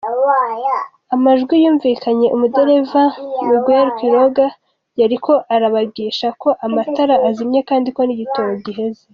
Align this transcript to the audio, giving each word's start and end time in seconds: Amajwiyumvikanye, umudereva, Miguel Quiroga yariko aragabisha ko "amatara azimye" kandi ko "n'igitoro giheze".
Amajwiyumvikanye, 1.15 2.27
umudereva, 2.35 3.03
Miguel 3.47 3.87
Quiroga 3.97 4.45
yariko 4.99 5.31
aragabisha 5.53 6.27
ko 6.41 6.49
"amatara 6.65 7.15
azimye" 7.27 7.59
kandi 7.69 7.89
ko 7.95 8.01
"n'igitoro 8.05 8.51
giheze". 8.65 9.03